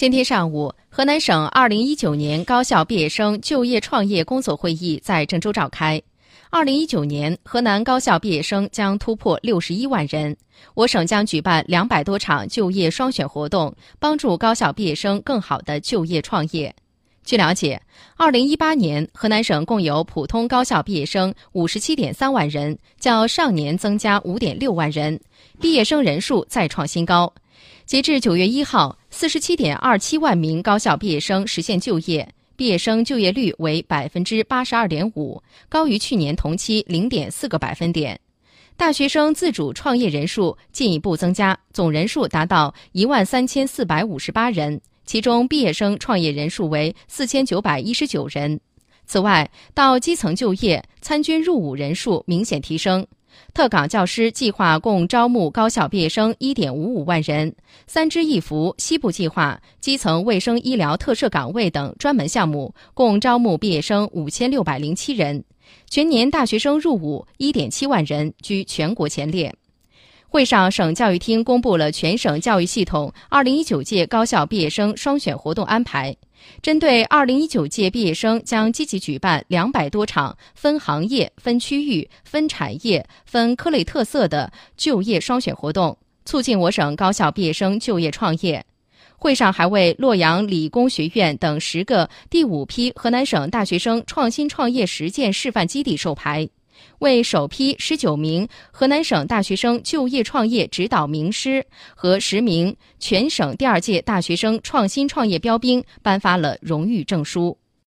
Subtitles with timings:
[0.00, 6.00] 今天上午，河南省2019年高校毕业生就业创业工作会议在郑州召开。
[6.52, 10.34] 2019年，河南高校毕业生将突破61万人。
[10.72, 16.74] 我省将举办两百多场就业双选活动，帮助高校毕业生更好的就业创业。
[17.22, 17.78] 据了解
[18.16, 25.20] ，2018年河南省共有普通高校毕业生57.3万人，较上年增加5.6万人，
[25.60, 27.30] 毕业生人数再创新高。
[27.90, 38.20] 截至九月一号，四十七点二七万名高校毕业生实现就业，毕业生就业率为百分之八十二点五，高于去年同期零点四个百分点。
[38.76, 48.60] 大学生自主创业人数进一步增加，总人数达到一万三千四百五十八人，其中毕业生创业人数为四千九百一十九人。
[49.04, 53.04] 此外，到基层就业、参军入伍人数明显提升。
[53.52, 57.54] 特岗教师计划共招募高校毕业生1.55万人，
[57.86, 65.44] 三支一扶西部计划基层卫生医疗特设岗位等专门项目共招募毕业生5607人，
[65.88, 69.54] 全年大学生入伍1.7万人，居全国前列。
[70.32, 76.16] 会上，省教育厅公布了全省教育系统2019届高校毕业生双选活动安排。
[76.62, 88.64] 针对2019届毕业生，将积极举办两百多场分行业、分区域、分产业、分科类特色的就业双选活动，促进我省高校毕业生就业创业。
[89.16, 96.48] 会上还为洛阳理工学院等十个第五批河南省大学生创新创业实践示范基地授牌。
[97.00, 107.56] 为首批十九名河南省大学生就业创业指导名师和十名全省第二届大学生创新创业标兵颁发了荣誉证书。